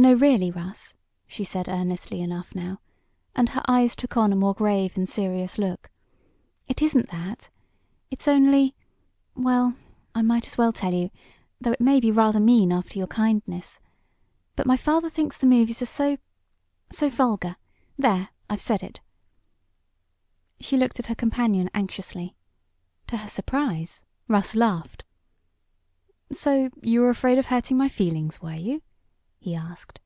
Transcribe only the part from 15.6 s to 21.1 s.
are so so vulgar! There I've said it." She looked at